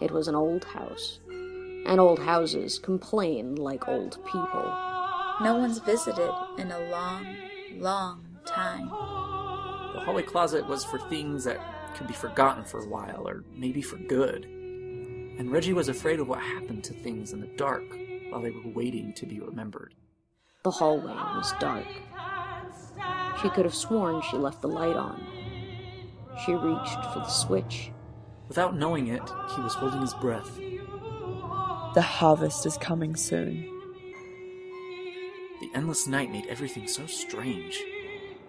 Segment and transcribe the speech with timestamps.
[0.00, 4.74] It was an old house, and old houses complain like old people.
[5.40, 7.26] No one's visited in a long,
[7.76, 8.86] long time.
[9.94, 11.60] The hallway closet was for things that
[11.94, 14.44] could be forgotten for a while, or maybe for good.
[14.44, 17.84] And Reggie was afraid of what happened to things in the dark
[18.30, 19.94] while they were waiting to be remembered.
[20.62, 21.86] The hallway was dark.
[23.40, 25.26] She could have sworn she left the light on.
[26.44, 27.90] She reached for the switch.
[28.50, 29.22] Without knowing it,
[29.54, 30.58] he was holding his breath.
[31.94, 33.62] The harvest is coming soon.
[35.60, 37.80] The endless night made everything so strange.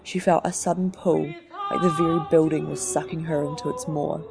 [0.02, 1.32] She felt a sudden pull,
[1.70, 4.22] like the very building was sucking her into its maw.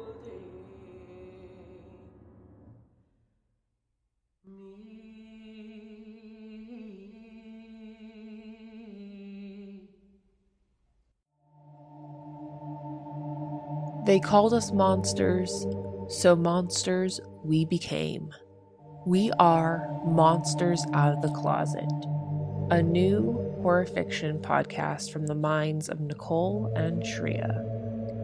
[14.03, 15.67] They called us monsters,
[16.09, 18.33] so monsters we became.
[19.05, 21.91] We are Monsters Out of the Closet,
[22.71, 27.63] a new horror fiction podcast from the minds of Nicole and Shreya.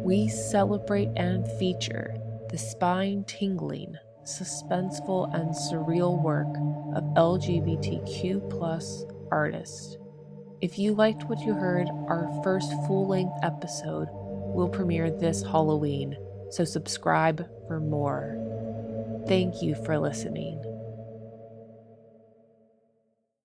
[0.03, 2.15] We celebrate and feature
[2.49, 6.47] the spine tingling, suspenseful, and surreal work
[6.95, 8.49] of LGBTQ
[9.31, 9.97] artists.
[10.59, 14.07] If you liked what you heard, our first full length episode
[14.58, 16.17] will premiere this Halloween,
[16.50, 18.36] so subscribe for more.
[19.27, 20.77] Thank you for listening.